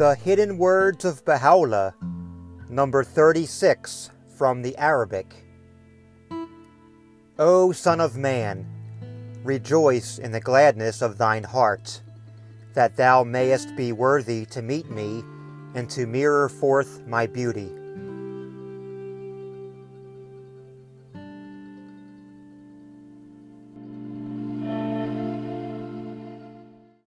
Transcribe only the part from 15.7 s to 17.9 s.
and to mirror forth my beauty.